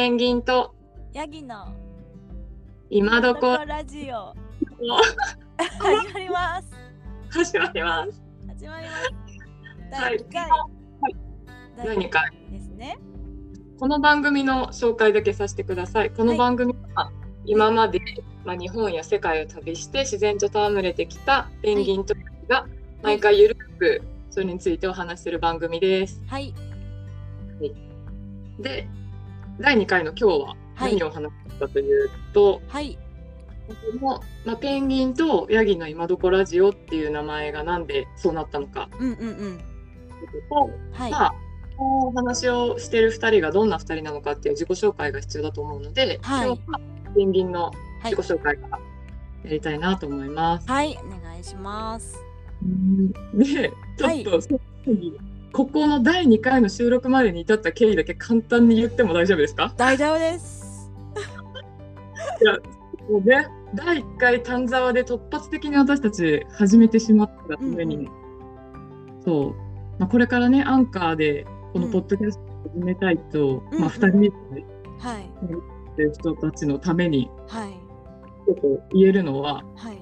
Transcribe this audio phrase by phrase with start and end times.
[0.00, 0.74] ペンギンと
[1.12, 1.74] ヤギの
[2.88, 3.58] 今どこ？
[3.66, 4.34] ラジオ。
[5.58, 6.70] 始まります。
[7.28, 8.22] 始まります。
[8.48, 8.92] 始まりま
[9.92, 10.02] す。
[10.02, 10.56] はい第2回、は
[11.10, 11.16] い。
[11.76, 12.98] 第二回ですね。
[13.78, 16.10] この番組の紹介だけさせてください。
[16.10, 17.12] この番組は
[17.44, 18.00] 今まで、
[18.46, 22.66] まあ、日本や世界を旅して自然と戯れてきたペンギンとヤギが
[23.02, 26.22] 毎回ゆるくそれについてお話しする番組です。
[26.26, 26.54] はい。
[28.58, 28.88] で、
[29.60, 30.96] 第2回の今日ははい。
[30.96, 32.98] 何を話すかというと、はい。
[33.68, 38.88] このまあ、ペンギンとヤギの今どこラジオっていう名前がなんでそうなったのか。
[38.98, 39.58] うんうんうん。
[39.58, 41.34] ということと、はい、まあ、
[41.78, 46.48] お話をしている2人がどんな2人なのかっていう自己紹介が必要だと思うので、はい。
[46.48, 46.80] 今日は
[47.14, 47.70] ペンギンのは
[48.08, 48.14] い。
[48.14, 48.78] 自己紹介から
[49.44, 50.68] やりたいなと思います。
[50.68, 52.18] はいお願いします。
[53.34, 55.18] で、ちょっと、その前に
[55.52, 59.72] ここの第2回の収録までに至った経緯だけ簡単に言っても大丈夫ですか？
[59.76, 60.90] 大丈夫です。
[63.10, 68.08] もうね、第1回丹沢で突発的に私たち始めてしまったために、うんう
[69.24, 69.54] そう、
[69.98, 73.82] まあ、これからね、アンカーでこのポッドキャストを始めたいと、まあ、うん。
[73.82, 74.34] うん2人目で
[75.00, 75.22] はい。
[75.92, 77.70] ってる人たちのためにはい。
[78.46, 78.62] ちょっと
[78.92, 79.98] 言えるのは、はい。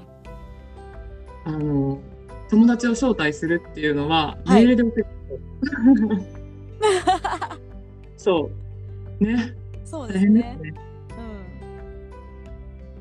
[1.47, 1.99] あの、
[2.51, 4.67] 友達を招待するっていうのは、はい。
[4.67, 5.07] メールで送る。
[8.17, 8.51] そ
[9.21, 9.25] う。
[9.25, 9.55] ね。
[9.85, 10.59] そう大ですね。
[10.63, 10.67] う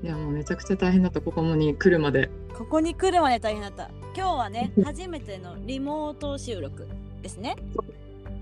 [0.03, 2.29] んいや、もうめちゃくちゃ大変だった、ここに来るまで。
[2.53, 6.87] ここに来るまで大変だった今日はねうん初めてのリモート収録
[7.21, 7.55] ですね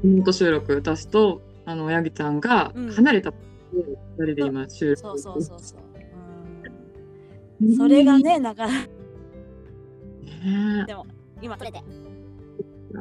[0.03, 3.33] リモート収録、私と、あの、ヤギちゃんがうん離れた
[4.17, 5.01] 二人で今収録。
[5.01, 5.79] そうそうそうそう
[7.61, 8.79] うんそれがねなかなか
[10.45, 11.05] ねでも
[11.41, 11.83] 今取れて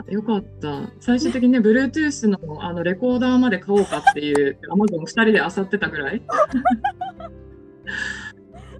[0.08, 0.90] よかった。
[1.00, 6.22] 最終的にね、Bluetooth のあのレコーダーまで買おうかっていう、Amazon 二人で漁ってたぐらい。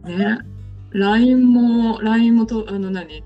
[0.05, 0.39] ね。
[0.91, 3.25] LINE も、LINE もと、あの何、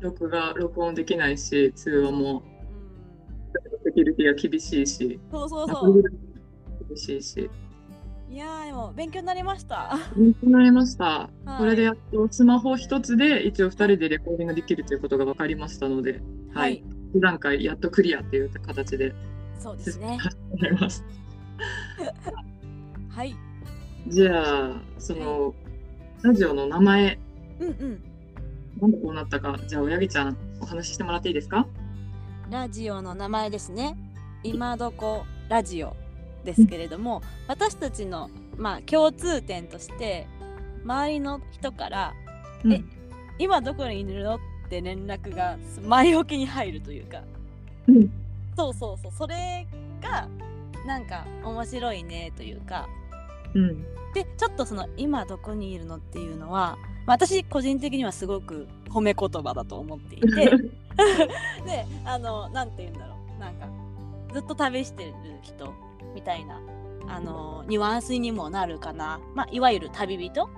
[0.00, 2.42] 録画、録音できないし、通話も、
[3.84, 6.02] セキュリティが厳しいし、そうそうアそう
[6.88, 7.50] 厳しいし。
[8.30, 11.04] いやーでも勉強になりました勉強になりました。
[11.04, 16.20] はいこれでやっとスマホ一つで一応二人でレコーディングできるということが分かりましたので、
[16.52, 16.82] はい。
[17.14, 19.14] 一段階やっとクリアっていう形で。
[19.58, 20.18] そうですね。
[23.08, 23.34] はい。
[24.08, 25.54] じゃあ、その、
[26.22, 27.18] ラジオの名前、
[27.60, 28.02] うんうん。
[28.80, 31.66] なんでこうなったか、じゃあ、おやぎちゃん、お話ししてもらっていいですか？
[32.50, 33.96] ラジオの名前ですね。
[34.42, 35.96] 今どこラジオ
[36.44, 40.26] ですけれども私たちのまあ共通点として
[40.84, 42.12] 周りの人から
[42.70, 42.82] え
[43.38, 44.34] 今どこにいるの？
[44.34, 44.38] っ
[44.68, 47.22] て連絡が前置きに入るというか。
[47.88, 48.10] うん。
[48.56, 49.12] そうそうそう。
[49.12, 49.66] それ
[50.02, 50.28] が
[50.86, 52.88] なんか面白いねというか。
[53.54, 53.82] うん。
[54.14, 60.28] でちょっとその今どこにいるのっていうのは、まあ私個人的にはすごく褒め言葉だと思っていて。
[61.66, 63.40] であのなんて言うんだろう。
[63.40, 63.66] なんか
[64.32, 65.72] ずっと旅してる人
[66.14, 66.60] みたいな
[67.08, 70.48] あのニュアンスにもなるかな、まあ、いわゆる旅人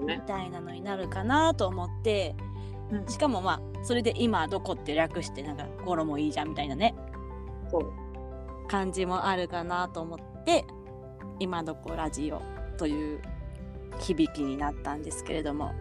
[0.00, 0.22] みね。
[0.26, 2.34] たいなのになるかなと思って
[2.90, 3.06] うん。
[3.06, 6.94] しかもまあそれで今どこって略してなんか語呂もいいじゃんみたいなね。
[7.70, 7.92] そう。
[8.68, 10.64] 感じもあるかなと思って
[11.38, 12.40] 今どこラジオ
[12.78, 13.20] という
[14.00, 15.72] 響きになったんですけれども。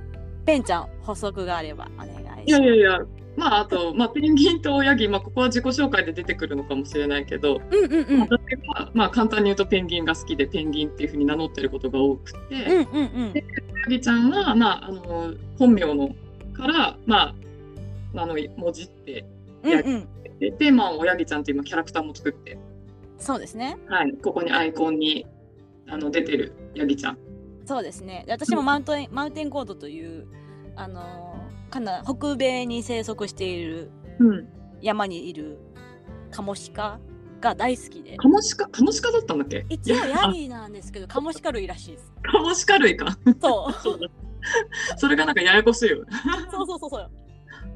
[0.46, 2.44] ペンちゃん補足があればお願いします。
[2.46, 3.00] いやいやいや、
[3.38, 8.20] まあ、あと、 まあ、ペンギンとおやぎ、まあ、ここは自己紹介で出てくるのかもしれないけど、うんうんうん。
[8.22, 13.32] 私は、まあ、簡単に言うとペンギンが好きで、ペンギンっていうふうに名乗ってることが多くて、うんうんうん。
[13.32, 13.44] おや
[13.90, 16.10] ぎちゃんは、まあ、あの、本名の
[16.54, 17.34] から、ま
[18.16, 19.26] あ、あの、文字って
[19.64, 20.76] うんうん。
[20.76, 22.58] まあ、おやぎちゃんっていう今キャラクターも作って、
[23.18, 23.78] そうですね。
[23.88, 25.26] はい、ここにアイコンに
[25.88, 27.18] あの出てるヤギちゃん。
[27.66, 28.24] そうですね。
[28.28, 30.28] で私もマウントンマウンテンコードという
[30.76, 34.48] あのーかな北米に生息しているうん。
[34.82, 35.58] 山にいる
[36.30, 37.00] カモシカ
[37.40, 38.18] が大好きで。
[38.18, 39.66] カモシカ、カモシカだったんだっけ？
[39.70, 42.12] 一応ヤあギなんですけどカモシカ類らしいです。
[42.22, 43.18] カモシカ類か。
[43.42, 43.74] そう。
[43.82, 44.08] そうだ。
[44.98, 46.04] それがなんかややこしいよ。
[46.52, 47.12] そうそうそうそう。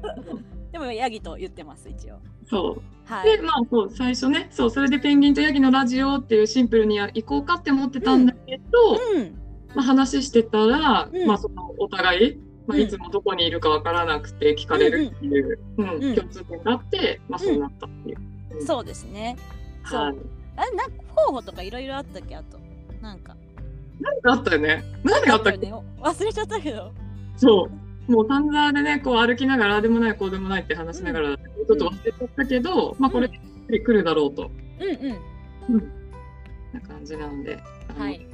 [0.72, 2.18] でもヤギと言ってます一応。
[2.46, 2.82] そう。
[3.08, 3.42] で、はい。
[3.42, 8.62] まあ、そう、最初ね、そう、それでペンギンとヤギのラジオっていうシンプルに行こうかって思ってたんだけど、
[9.14, 9.38] うん。
[9.74, 11.26] まあ、話してたら、うん。
[11.26, 12.36] まあ、そのお互い、
[12.66, 12.82] まあ、うん。
[12.82, 18.18] いつもどこにいるかわからなくて聞かれるっていう、うんうん共通点があって、まあ、そうなったっていう。
[18.52, 18.66] うん。
[18.66, 19.36] そうですね。
[19.86, 20.00] そう。
[20.00, 20.16] はい。
[20.56, 22.36] あれなんか候補とかいろいろあったっけ？
[22.36, 22.58] あと
[23.00, 23.36] なんか
[24.00, 24.84] 何かあったよね？
[25.04, 25.66] 何があったっけ？
[25.66, 25.82] よ？
[25.82, 26.92] ね忘れちゃったけど。
[27.36, 27.68] そ
[28.08, 28.12] う。
[28.12, 34.50] もう丹沢でね、こう歩きながら、ああでもない、こうでもないって話しながら、ちょっと忘れちゃったけど、まあこれでしっくりくるだろうと。
[34.80, 35.76] うんうん。
[35.76, 35.92] うん。
[36.72, 37.58] な感じなので、
[37.98, 38.26] はい。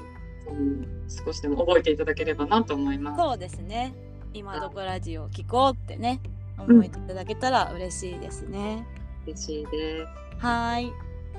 [0.49, 3.19] うん少しでも覚えていただければなと思います。
[3.19, 3.95] そうですね。
[4.33, 6.21] 今どこラジオ聞こうってね
[6.59, 8.87] 思えていただけたら嬉しいですね、
[9.27, 10.45] 嬉しいです。
[10.45, 10.93] はい。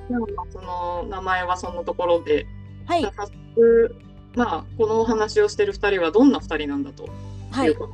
[0.09, 2.47] ではその名前はそんなところで、
[2.85, 3.03] はい。
[3.03, 3.95] 早速、
[4.35, 7.07] まあ、このお話をしている2人はどんな2人なんだと
[7.51, 7.69] はい。
[7.69, 7.87] いうこ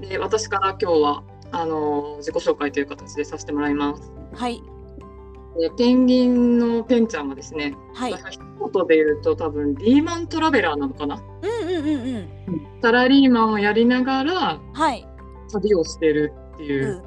[0.00, 0.06] と。
[0.08, 1.22] で私から今日は
[1.52, 4.10] あの自己紹介という形でさせてもらいます。
[4.34, 4.62] はい。
[5.58, 8.12] でペンギンのペンちゃんはですね、はい。
[8.12, 8.40] 一
[8.72, 11.16] 言で言うと多分リーマントラベラーなのかな？
[11.42, 12.28] うんうんうんうん。
[12.80, 15.06] サラリーマンをやりながらはい。
[15.52, 17.04] 旅をしてるっていう。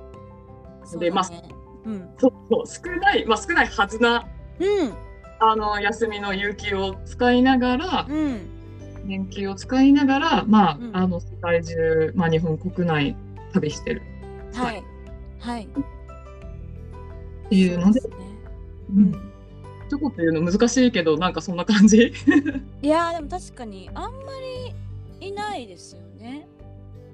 [0.82, 0.88] う、ん。
[0.88, 1.26] そうでまあ
[1.86, 2.10] うん。
[2.20, 4.28] そうそう少ない、まあ、少ないはずな
[4.60, 4.94] うん
[5.40, 8.50] あの休みの有給を使いながら、うん。
[9.06, 10.96] 年休を使いながら、まあ、うん。
[10.96, 13.16] あの世界中、まあ、日本国内
[13.54, 14.02] 旅してる。
[14.54, 14.84] はい。
[15.40, 15.64] はい。
[17.46, 18.26] っていうので、そうすね。
[18.96, 19.32] うん。
[19.88, 22.14] 一言言うの難しいけど、なんかそんな感じ。
[22.82, 24.20] いやーでも確かにあんま
[25.20, 26.48] りいないですよね。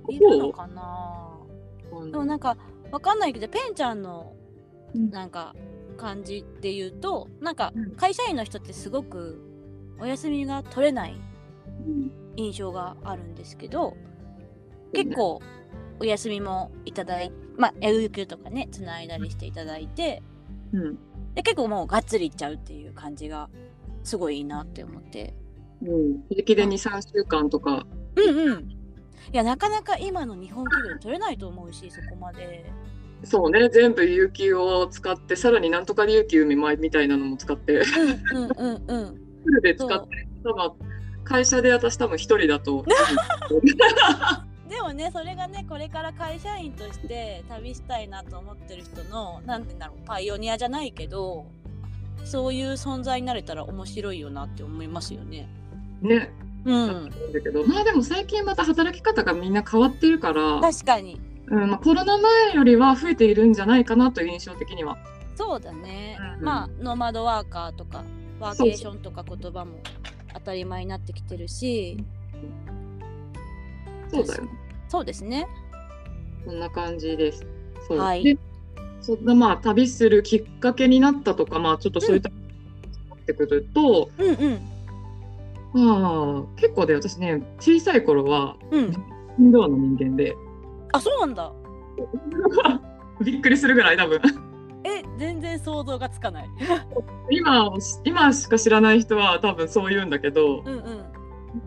[0.10, 1.30] いるのかな
[2.06, 2.58] でもなんか
[2.92, 4.34] わかんないけどペンちゃんの
[4.96, 5.10] うん。
[5.10, 5.56] なんか
[5.98, 7.92] 感じで言うとなんかうん。
[7.92, 9.42] 会社員の人ってすごく
[10.00, 11.16] お休みが取れない
[11.88, 12.12] うん。
[12.36, 13.98] 印象があるんですけど
[14.94, 15.42] 結構
[16.00, 20.24] お休みもいただいまあ有給とかねつないだりしていただいて
[20.74, 20.98] うん。
[21.36, 23.50] で結構もうがっつりいっちゃうっていう感じが
[24.04, 25.34] すごいいいなって思って。
[25.82, 28.70] うん、平気で2、3週間とか、うんうん。
[29.34, 32.66] いやなかなか今の日本企業で取れないと思うしそこまで
[33.24, 37.82] そうね、全部有給を使って、さらになんとか有給見舞いみたいなのも使って、
[38.34, 39.22] うんうんうんうん。
[39.44, 40.74] フルで使ってる人が、
[41.24, 42.84] 会社で私多分一人だと。
[44.70, 51.46] でもねそれがねこれから会社員として旅したいなと思ってる人のなんて言うんだろうパイオニアじゃないけど
[52.24, 55.50] そういう存在になれたら面白いよなって思いますよね。
[56.02, 56.32] ね、
[56.66, 61.20] うん、だけど、まあでも最近また働き方がみんな変わってるから、確かに
[61.52, 64.98] うんまあ、コロナ前よりは増えているんじゃないかなという印象的には。
[65.36, 68.04] そうだね、うんまあノマドワーカーとか
[68.40, 69.80] ワーケーションとか言葉も
[70.34, 72.04] 当たり前になってきてるし。
[74.10, 74.44] そうだよ。
[74.44, 74.50] ね。
[74.88, 75.48] そうですね。
[76.46, 77.46] こんな感じです。
[77.88, 77.98] そう。
[77.98, 78.24] はい。
[78.24, 78.38] で
[79.02, 82.34] そんなまあ旅するきっかけになったとか、まあちょっとそういったっ
[83.26, 84.60] てくると、うんうん。
[85.74, 88.94] まあ結構で私ね小さい頃はうん。
[89.40, 90.36] インドアの人間で
[90.92, 91.54] あそうなんだ。
[93.24, 94.20] びっくりするぐらい多分。
[94.84, 96.50] え全然想像がつかない。
[97.30, 97.70] 今
[98.04, 100.62] 今しか知らない人は多分そう言うんだけど。
[100.62, 101.06] うんうん。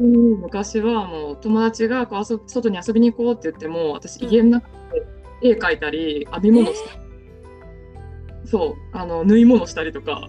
[0.00, 4.32] うん昔はもう友達がこう外に遊びに行こうって言っても私うん。
[4.32, 4.68] 家の中
[5.42, 7.00] で絵描いたり編み物したり、
[8.46, 10.28] そうあの縫い物したりとか、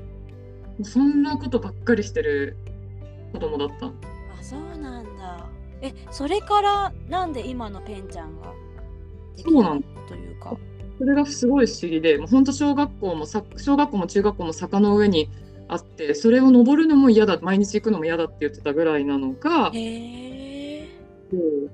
[0.82, 2.56] そんなことばっかりしてる
[3.32, 3.86] 子供だった。
[3.86, 3.92] あ
[4.40, 4.99] そうなんだ
[5.82, 8.52] えそれからなんで今のペンちゃんが
[9.36, 10.56] できたそうなんというか。
[10.98, 15.30] それがすごい不思議で、もう本当小学校もさ小学校も中学校も坂の上に
[15.66, 19.80] あって、それを登るのも嫌だ、毎日行くのも嫌だって言ってたぐらいなのが、へ
[20.82, 20.88] え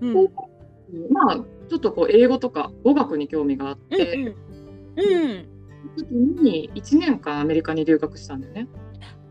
[0.00, 0.28] うんうん。
[1.10, 5.48] まあちょっとこう英語とか語学に興味があっうんて、うんうん。
[5.96, 8.68] その時に1年間アメリカに留学したんだよね。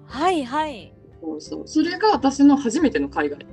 [0.07, 0.93] はいはい。
[1.21, 1.67] そうそう。
[1.67, 3.45] それが私の初めての海外。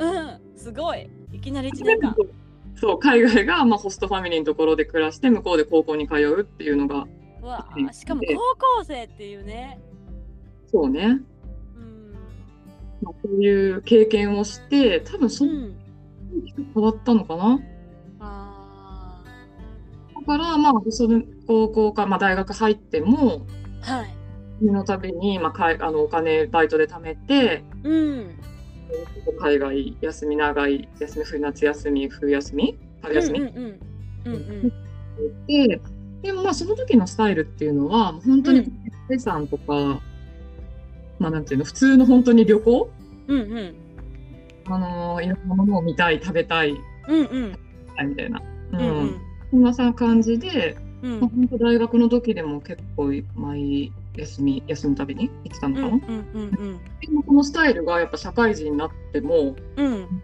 [0.00, 0.40] うん。
[0.56, 1.08] すごい。
[1.32, 2.16] いきなり1年間。
[2.76, 7.06] そう海外が、まあ、ホストファミリーのところで暮らして向こうで高校に通うっていうのが
[7.42, 8.34] うわうんしかも高
[8.78, 9.78] 校生っていうね。
[10.70, 11.20] そうね、
[11.76, 12.14] うん。
[13.02, 15.74] まあ、そういう経験をして多分そのうん
[16.46, 17.60] 時変わったのかな。
[18.20, 19.22] あ
[20.14, 24.14] だからまあその高校か、まあ、大学入ってもーはい。
[24.60, 28.38] その度に、まあ、かいあのお金バイトで貯めてうん
[29.40, 33.54] 海外休み長い休み冬夏休み冬休み春休み、うんうん
[34.24, 34.34] うん。
[34.34, 34.72] うん
[35.46, 35.80] で
[36.22, 38.72] でもまあその時のスタイルっていうのは本当にうん。
[39.08, 40.00] 生産とか、
[41.18, 42.90] まあなんていうの普通の本当に旅行？
[43.28, 43.74] うんうん。
[44.66, 46.76] あのいろんなものを見たい食べたい
[47.08, 47.58] うんうん。
[48.08, 48.40] みたいな、
[48.72, 49.20] ううんん。
[49.50, 51.20] そんなさ感じで、うん。
[51.20, 56.42] まあ、本当大学の時でも結構毎休み休むたびに行ってたのかな、うんうんう
[56.72, 60.22] んでもこのスタイルがやっぱ社会人になってもうん。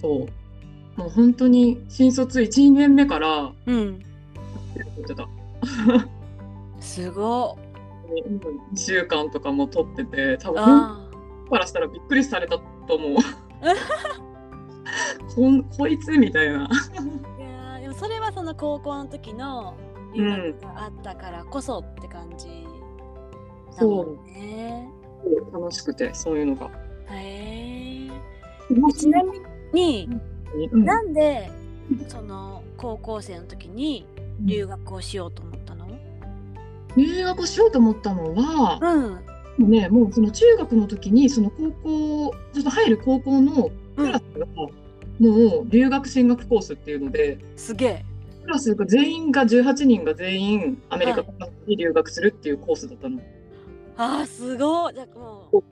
[0.00, 0.28] そ
[0.96, 1.00] う。
[1.00, 4.02] もう本当に新卒1年目からうん。
[4.76, 5.28] やってた。
[6.80, 7.58] すご
[8.72, 11.10] 2週間とかも取ってて多っ分あ
[11.50, 12.64] からしたらびっくりされたと
[12.94, 13.16] 思う。
[15.34, 16.68] こん こいつみたいな。
[18.00, 19.74] それはその高校の時の
[20.14, 22.46] 留学があったからこそって感じ
[23.78, 24.88] だもんね。
[25.52, 26.70] 楽しくてそういうのが。
[27.10, 28.10] へえ。
[28.94, 29.32] ちなみ
[29.74, 30.08] に、
[30.72, 31.50] うんなんで
[32.08, 34.06] その高校生の時に
[34.40, 35.86] 留学をしようと思ったの？
[36.96, 38.78] 留学しようと思ったのは、
[39.58, 39.70] うん。
[39.70, 44.46] ね、もうその中学の時にその高校ちょっと入る高校のクラスが、
[45.20, 48.04] もう留学進学コースっていうのですげえ。
[48.42, 51.22] クラスが全員が18人が全員アメリカ
[51.66, 53.20] に留学するっていうコースだったの。
[53.96, 54.94] あーすごい。
[54.94, 55.62] じゃあも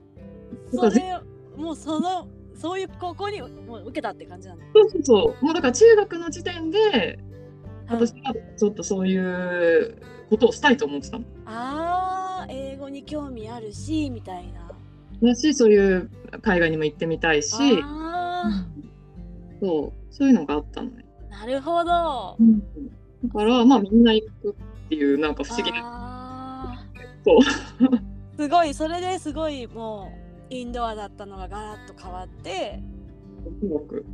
[0.71, 1.19] うそれ
[1.57, 4.65] もうそのそういう高校にもう受けたって感じなんだ。
[4.73, 7.19] そうそうそうもうだから中学の時点で
[7.89, 9.97] うん私はちょっとそういう
[10.29, 11.25] ことをしたいと思ってたの。
[11.47, 14.69] ああ英語に興味あるしみたいな。
[15.21, 16.09] だしそういう
[16.43, 18.63] 海外にも行ってみたいし、あ
[19.61, 21.05] そうそういうのがあったのね。
[21.27, 22.37] ーなるほど。
[23.25, 26.85] だからまあみんな行くっていうなんか不思議な。
[27.25, 27.41] そう。
[28.37, 30.11] すごいそれですごいも
[30.49, 32.81] うインドアだったのがガラッと変わって。
[33.61, 34.05] すごく。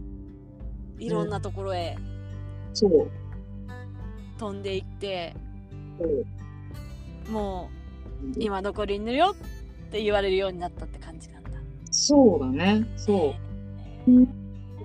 [1.00, 1.98] いろんなところへ。
[2.74, 3.10] そう。
[4.38, 5.36] 飛んでいって、
[6.00, 7.32] そう。
[7.32, 7.70] も
[8.24, 9.36] う今どこにいるよ
[9.88, 11.50] って言われるようになったって感じなんだ。
[11.92, 12.86] そうだね。
[12.98, 13.36] そ
[14.08, 14.12] う。
[14.12, 14.28] う。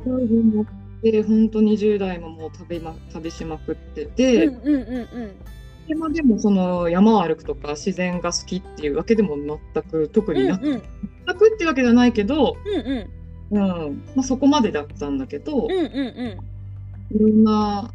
[0.06, 0.66] 大変持っ
[1.02, 4.06] て本当20代ももう旅,、ま、旅しまくって。
[4.06, 5.86] て、うんうんうんうん。
[5.88, 10.82] でまあでもその山を歩くとか自然が好きっていうわけでも全く特になく、うんうん。
[11.26, 13.86] 全くっていうわけじゃないけど、うんうん。
[13.86, 14.02] うん。
[14.14, 17.16] まあ、そこまでだったんだけど、うんうんうん。
[17.16, 17.92] いろんな、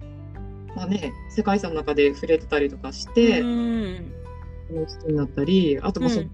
[0.76, 4.12] まあね、世界遺産の中で触れてたりとかして、うん
[4.68, 6.30] 好きになったりあとまあその、うん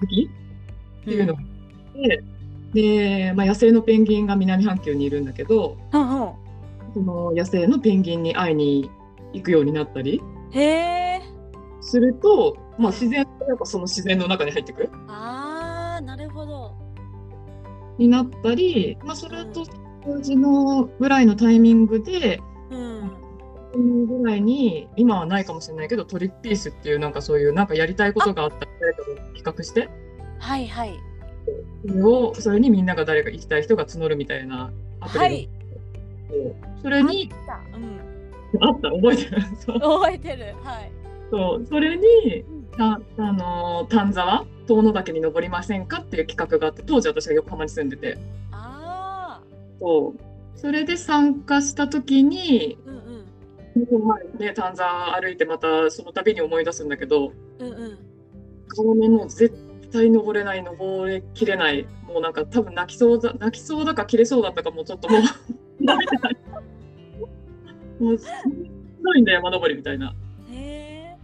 [0.00, 0.28] 好き
[1.02, 2.24] っていうのがあって、
[2.74, 6.32] で、まあ、野生のペンギンが南半球にいるんだけどうんうん。
[6.92, 8.90] その野生のペンギンに会いに
[9.32, 10.22] 行くようになったり
[11.80, 14.90] すると、まあ、自然とやっぱその自然の中に入っていく？
[15.08, 16.74] あーなるほど。
[17.98, 19.64] になったり、まあ、それと
[20.06, 22.40] 同時のぐらいのタイミングで
[22.70, 24.06] うん。
[24.06, 29.90] ぐらいに今はないかもしれないけどトリップピースっていうなんかそういうなんかやりたいことがあったら誰かと企画して。
[30.38, 30.94] はいはい
[32.02, 35.48] をそれにみんなが誰か行きたい人が募るみたいなアプリはい。
[36.82, 37.78] それにあった。
[37.78, 38.14] うん
[38.60, 38.90] あった。
[38.90, 39.42] 覚えてる。
[39.66, 40.54] 覚えてる。
[40.62, 40.92] はい。
[41.30, 41.66] そう。
[41.66, 42.04] それに
[42.76, 48.18] たあのー丹沢遠野岳に登りませんかっていう企画があって当時私が横浜に住んでて。
[48.52, 49.40] あ
[49.80, 50.58] そう。
[50.58, 54.38] それで参加した時にーうんうん。
[54.38, 57.98] ね、丹沢歩いてまたその度に思い出すんだけどうんうん。
[58.68, 59.54] 顔面もう絶
[59.94, 61.86] 対登れない登れきれない。
[62.06, 65.20] もうなんか多分泣きそうだ泣きそうだか切れそうだったかもうちょっともう。
[68.04, 68.26] もうす
[69.04, 70.14] ごいんだ山登りみたいな。
[70.50, 71.16] へ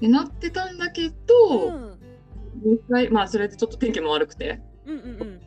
[0.00, 1.98] えなってたんだけうど、ん。
[2.64, 4.60] 実際まあそれでちょっと天気も悪くて。
[4.86, 5.40] うんうん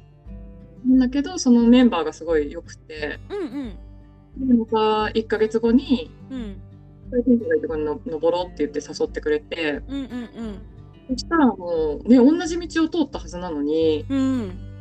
[0.84, 3.20] なんだけどそのメンバーがすごい良くて。
[3.30, 3.38] うん
[4.40, 4.48] うん。
[4.48, 4.78] でまた
[5.12, 6.62] 1ヶ月後にうん。
[7.26, 9.82] 天気がいいところにの登ろうって言って誘ってくれて。
[9.88, 10.71] うんうん
[11.12, 14.20] そしたらもうね同じ道を通ったはずなのにうん。
[14.20, 14.72] うん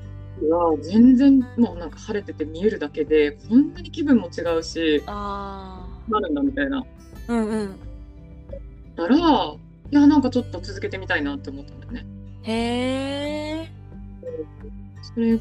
[0.48, 6.82] は全然もうなんか晴れてて見えるだけでこんなに気分も違うしあなるんだみたいな。
[7.28, 7.76] ーうんうん。
[8.96, 9.58] だからい
[9.90, 12.06] やなんかちょっと続けてみたいなって思ったんだよね。
[12.42, 12.52] へ
[13.64, 13.72] え
[15.02, 15.40] それが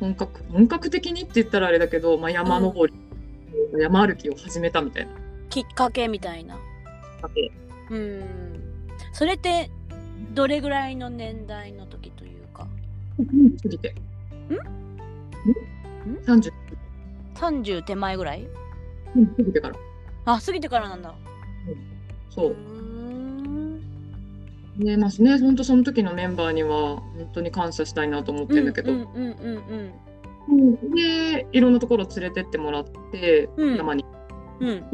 [0.00, 5.12] 本格本格的にって言ったらあれだけど、まあ、山登り、山歩きを始めたみたいな。
[5.48, 6.56] きっかけみたいな。
[6.56, 6.60] わ
[7.34, 7.52] け。
[7.90, 8.24] うん。
[9.12, 9.70] それって
[10.34, 12.66] どれぐらいの年代の時というか？
[13.62, 13.94] 過ぎて。
[14.48, 14.54] ん？
[16.12, 16.52] ん ?30
[17.34, 18.48] 30手前ぐらい？
[19.16, 19.76] うん過ぎてから。
[20.26, 21.14] あ過ぎてからなんだ。
[22.30, 22.50] そう。
[22.50, 22.54] ー。
[22.54, 23.80] ん。
[24.78, 29.92] ねますね、本当その時のメンバーには本当に感謝したいなと思ってるんだけど、うんうんうんうん
[30.48, 30.94] うん。
[30.94, 33.76] でいろんなところ連れてってもらって、うん。
[33.76, 34.04] 山に。
[34.60, 34.84] うん。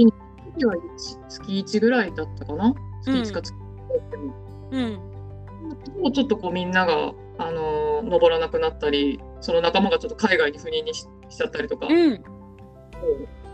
[0.56, 2.74] 月は一月1ぐらいだったかな？
[3.04, 4.34] 月1か月1でも、
[4.70, 5.13] うん
[5.98, 12.14] もうちょっとこうみんなが、あのー登らなくなったりその仲間がちょっと海外に赴任にししちゃったりとか、うん。
[12.14, 12.18] っ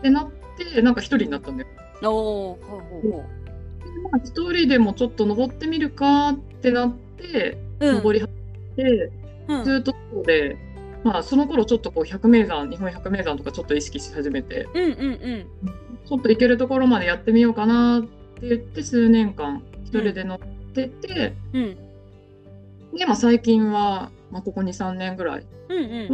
[0.01, 1.69] てなってなんか一人になったんだよ。
[2.03, 3.23] おおほうほうほで
[4.03, 7.95] まあ一人でもちょっと登ってみるかってなって、ううん。
[7.95, 8.31] 登り始
[8.77, 9.11] めて
[9.47, 9.63] うん。
[9.63, 10.57] ずっとそうで、
[11.03, 14.67] まあその頃ちょっとこう百名山日本百名山とかちょっと意識し始めて。
[14.73, 15.47] うんうんうん。
[16.05, 20.39] ちょっと行けるところまでやってみようかなって言って数年間一人で乗っ
[20.73, 21.77] てて、うん
[22.93, 25.45] でまあ最近は、まあ、ここ23年ぐらい。
[25.69, 26.09] うんうん。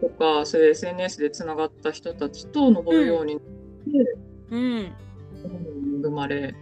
[0.00, 3.48] とかそういう SNS でつながった人たちと登るようになって、
[4.50, 4.92] うん。
[6.02, 6.54] 生まれ。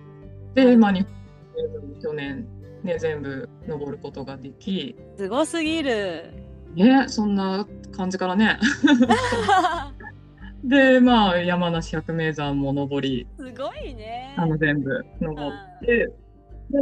[0.54, 1.06] で、まあ、日
[1.54, 2.46] 本去年
[2.86, 6.32] ね、全部登ることができ、すごすぎる。
[6.74, 8.58] ね、そんな感じからね。
[10.62, 14.34] で、まあ、山梨百名山も登り、すごいね。
[14.36, 16.12] あの全部登って、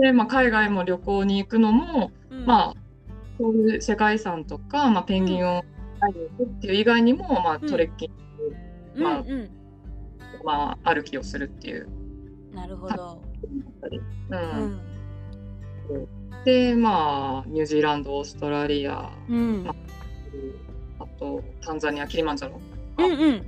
[0.00, 2.46] で、まあ、海外も旅行に行くのも、うん。
[2.46, 2.74] まあ、
[3.38, 5.64] そういう世界遺産とか、まあ、ペンギンを
[6.00, 7.68] 会いに行くっていう以外にも、まあ、うん。
[7.68, 8.10] トレッキン
[8.94, 9.50] グ、まあうんうん。
[10.44, 11.88] まあ、歩きをするっていう。
[12.54, 13.20] なるほど。
[14.30, 14.72] ううん。
[14.74, 14.80] ん。
[16.44, 19.66] でまあニュージーランドオーストラリアうん。
[20.98, 22.60] あとタンザニアキリマンジャロ。
[22.98, 23.46] うんうん。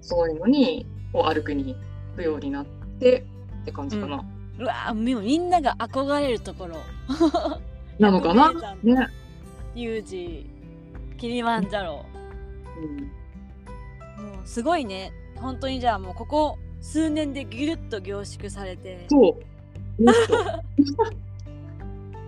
[0.00, 2.66] そういうのにを歩くに行くようになっ
[2.98, 3.26] て
[3.62, 4.24] って感じかな、うわ
[4.58, 6.76] もうみんなが憧れるところ。
[7.98, 8.52] なのかな？
[8.82, 9.08] ね、
[9.74, 10.46] ユージ、
[11.18, 12.04] キリマンジャロ。
[12.78, 15.12] うん、もうすごいね。
[15.36, 19.06] 本当にじゃあもうここ数年でギュッと凝縮されて。
[19.08, 20.02] そう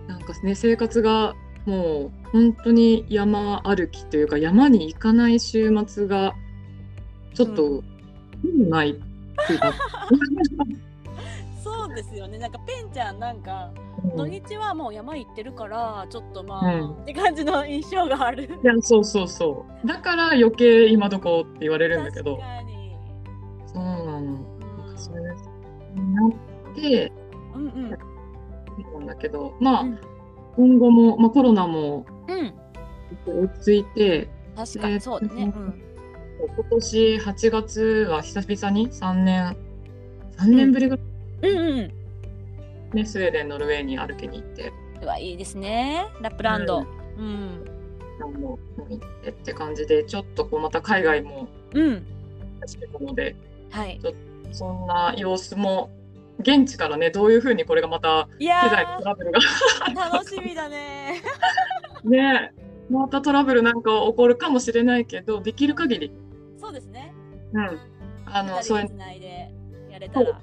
[0.07, 6.33] なんかね生活がもう本当に山歩きというか山に行かない週末が
[7.35, 7.83] ちょっと、
[8.43, 8.93] ないっ
[9.47, 9.73] ていうか、
[12.01, 12.37] ですよね。
[12.37, 13.71] なんかペンちゃんなんか
[14.15, 18.49] 土日はもう山行ってるからちょっとまあ、うんって感じの印象がある。
[18.63, 22.95] やそうそうそうだから余計今どこって言われるんだけど確かに。
[23.67, 25.21] そうなのうんそれ
[25.93, 27.11] になって
[27.53, 29.99] うんうんなんだけどまあ、うん
[30.55, 32.53] 今後も、まあ、コロナもうん。
[33.25, 35.43] 落ち着いて確かにそうだね。
[35.43, 35.81] うん。
[36.57, 39.57] 今年8月は久々に？3年
[40.37, 41.05] 3年ぶりぐらい、
[41.41, 41.99] うんうん
[42.93, 45.03] ねスウェーデンノルウェーに歩きに行ってうん。
[45.03, 46.07] うわいいですね。
[46.21, 46.79] ラップランド。
[46.79, 47.65] うん。
[48.21, 52.05] あの行ってって感じでちょっとこうまた海外もうん。
[52.61, 53.35] 始めたので
[53.71, 53.99] はい。
[54.51, 55.91] そんな様子も
[56.39, 61.21] 現地からねどういうふうにこれがまたいや機材のトラブルがー楽しみだね。
[62.03, 62.53] ね
[62.89, 66.11] またトラブルなんか起こるかもしれないけどできる限り、
[66.57, 67.13] そうですね。
[67.53, 67.79] うん、
[68.25, 69.51] あの二そういうつないで
[69.91, 70.41] やれたら。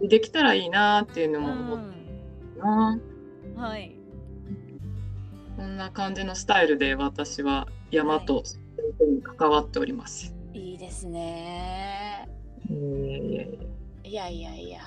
[0.00, 1.94] のできたらいいなっていうのうも思っん。
[2.58, 2.98] たな、
[3.56, 3.96] はい。
[5.56, 8.42] こんな感じのスタイルで私は山と
[9.36, 10.34] 関わっております。
[10.52, 12.28] いいですね。
[14.04, 14.80] いやいやいやいや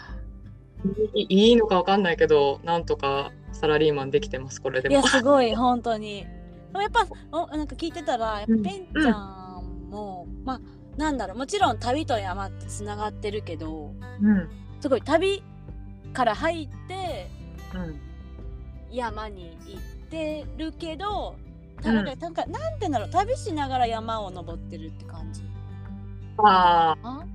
[1.30, 5.04] いのかわかんないけどなんとかサラリーマンできてますこれでもいや。
[5.04, 6.21] すごい本当に。
[6.21, 10.62] でもやっぱおなんか聞いてたらやっぱうんペンちゃんも、まあ
[10.97, 15.44] なんだろうもちろん旅と山ってつながってるけどうんすごい旅
[16.13, 17.30] から入って
[17.76, 18.00] うん。
[18.92, 21.36] 山に行ってるけど
[21.82, 22.06] たうん。
[22.06, 25.42] なんかなんてだろう旅しながら山を登ってるって感じ。
[26.38, 27.26] あああ？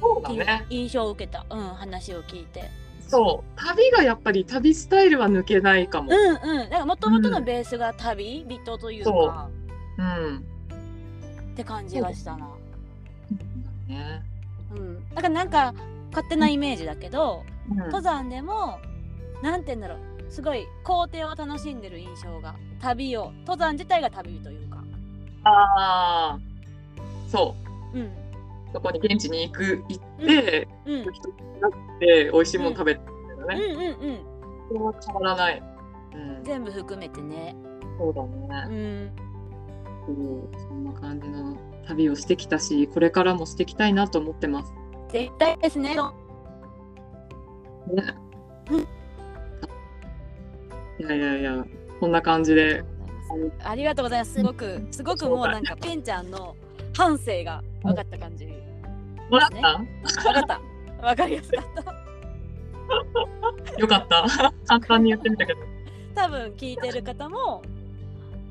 [0.00, 0.66] そうだね。
[0.68, 2.68] 印象を受けた、うん、話を聞いて。
[3.06, 3.60] そう。
[3.60, 6.10] 旅がやっぱり旅スタイルは抜けないかも。
[6.10, 6.70] うんうん。
[6.70, 9.48] だからもともとのベースが旅人というそか
[9.98, 10.36] うん。
[11.52, 12.48] って感じがしたな。
[13.86, 14.22] ね。
[14.72, 15.08] うん。
[15.10, 15.74] だからなんか
[16.14, 17.76] 勝手なイメージだけど、うん。
[17.78, 18.78] 登山でも
[19.42, 19.98] なんて言うんだろう。
[20.30, 24.82] すごい工程を楽しんでる印象が旅を登山自体が旅というか。
[25.44, 26.38] ああ、
[27.28, 27.54] そ
[27.94, 27.98] う。
[27.98, 28.10] うん。
[28.72, 30.94] そこに現地に行く行って、うん。
[30.94, 31.12] うん。
[31.12, 33.64] 人になって美味しいもの食べてるんだうんね。
[33.64, 34.18] うんうん。
[34.68, 35.62] それは変わらない。
[36.14, 37.54] うん、全部含めてね。
[37.98, 39.12] そうだうね、ん。
[40.06, 44.72] そうそんな感じの旅をしてきたし、これからもしていきたいなと思ってます。
[45.14, 45.96] 絶対ですねね
[48.68, 48.80] うん。
[48.80, 48.84] い
[51.08, 51.64] やいやいや、
[52.00, 52.82] こんな感じで。
[53.62, 56.56] ありがとうございますすごくすごくもうなんかペンちゃんの
[56.96, 58.48] 反省が分かった感じ
[59.30, 59.62] もらった、分
[60.34, 60.60] かった
[61.00, 61.82] 分かりやすかった
[63.78, 64.26] よかった。
[64.66, 65.60] 簡単に言ってみたけど。
[66.16, 67.62] 多分聞いてる方も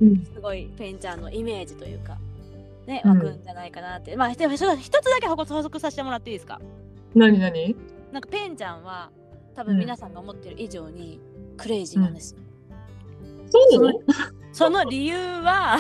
[0.02, 0.24] うん。
[0.34, 2.18] すごいペンちゃんのイメージというか
[2.86, 3.18] ねうん。
[3.18, 6.60] 湧くんじゃないかなって、まあでも一つだけ補足させてもらっていいですか？
[7.16, 7.76] 何何？
[8.12, 9.10] なんかペンちゃんは
[9.56, 11.20] 多分皆さんが思ってる以上に
[11.58, 12.36] クレイジーなんです、
[13.50, 13.94] そう？
[14.52, 15.80] その理由は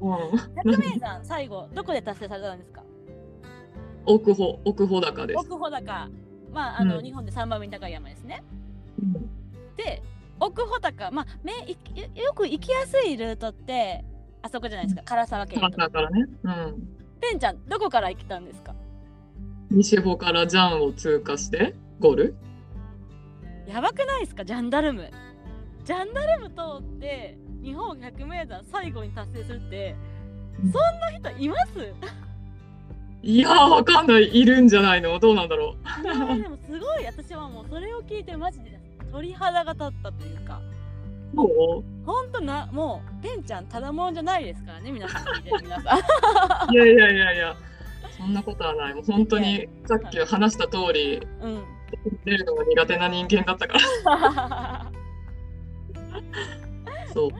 [0.00, 0.38] うん。
[0.72, 2.82] 百名山最後どこで達成されたんですか？
[4.04, 5.38] 奥穂、奥穂高です。
[5.38, 6.08] 奥穂高。
[6.52, 7.04] まああの、うん。
[7.04, 8.42] 日本で3番目に高い山ですね。
[9.00, 9.12] うん。
[9.76, 10.02] で
[10.40, 11.10] 奥穂高。
[11.12, 14.04] まあめよく行きやすいルートって
[14.42, 15.02] あそこじゃないですか。
[15.02, 16.26] 唐沢県だからね。
[16.42, 16.88] うん。
[17.20, 18.74] ペンちゃんどこから行ったんですか？
[19.70, 22.34] 西穂からジャンを通過してゴール？
[23.66, 24.44] やばくないですか？
[24.44, 25.08] ジャンダルム。
[25.84, 29.96] ジャンダルム通って日本百名山最後に達成するって
[30.58, 30.72] そん
[31.22, 31.72] な人います？
[33.22, 34.36] いやー、わかんない。
[34.36, 35.16] いるんじゃないの？
[35.20, 37.06] どうなんだろいやーでもすごい。
[37.06, 38.80] 私はもうそれを聞いてマジで
[39.12, 40.60] 鳥肌が立ったというか
[41.32, 42.06] もう？
[42.06, 45.96] ほんとなもうペンちゃんただもんじゃないですからね皆さん聞いてる皆さ
[46.70, 47.56] んいやいやいやいや、
[48.18, 48.94] そんなことはない。
[48.94, 51.62] もう本当にさっき話した通り、うん
[52.24, 54.90] 出るのが苦手な人間だったから。
[57.12, 57.30] そう。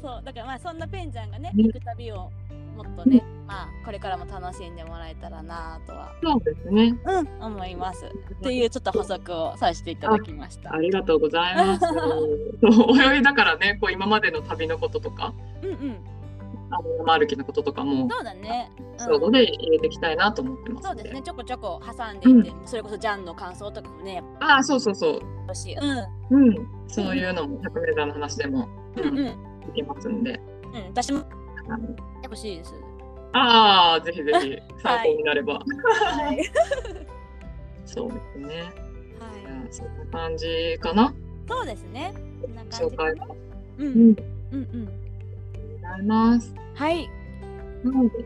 [0.00, 2.30] そうだからまあそんなペンちゃんがねね行く旅を
[2.76, 6.96] もっとねまあこれからも楽しんでもらえたらなとはそうですね。
[7.04, 8.06] うん思います。
[8.06, 10.74] っていうちょっと補足をさせていただきました。
[10.74, 11.84] ありがとうございます。
[13.12, 15.96] 泳ぎだからね、こう今までの旅のこととか、うんうん。
[16.68, 21.22] あの山歩きのこととかも、そうだね、うん、そうで入れていきたいなと思ってますのそうですね。
[21.22, 25.20] ちょこちょこ挟んでいって、それこそジャンの感想とかもねああ、そうそうそう。
[26.30, 26.48] うん。
[26.48, 26.68] うん。
[26.88, 29.18] そういうのも100メーターの話でも、ううん。
[29.18, 29.24] うん。
[29.24, 29.32] ん、い
[29.74, 30.32] けますんで。
[30.32, 31.24] うん私も
[32.26, 32.74] あの欲しいです
[33.32, 34.58] ああ、ぜひぜひ。
[34.82, 35.54] 参考になれば。
[35.54, 36.42] はい。
[37.84, 38.54] そうですね。
[38.56, 39.66] はい。
[39.70, 41.14] そんな感じかな？
[41.48, 42.14] そうですね。
[42.40, 43.14] こんな感紹介
[43.78, 43.86] うん。
[43.86, 43.94] うん。
[43.94, 44.16] うん
[44.52, 44.86] うん。
[44.86, 46.54] ございます。
[46.74, 47.08] はい。
[47.84, 48.24] なので、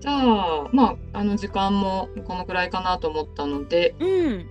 [0.00, 4.48] じゃあ、まあ、あの時間もこのくらいかなと思ったので、うん。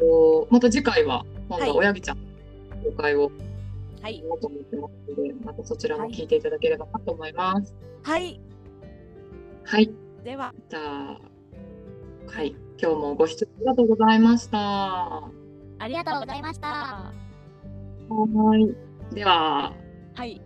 [0.00, 2.24] こうまた次回は、今度は親木ちゃんの
[2.92, 3.32] 紹介を
[4.02, 7.74] はいと思ってますので、またそちらも聞いていただければなと思います。
[8.02, 8.40] はい
[9.64, 9.90] はい。
[10.24, 11.20] ではじゃあ、
[12.26, 12.56] はい。
[12.80, 14.58] 今日もご視聴ありがとうございました。
[14.58, 15.30] は
[15.78, 17.12] ありがとうございました
[18.56, 19.14] い。
[19.14, 19.74] では、
[20.14, 20.42] はい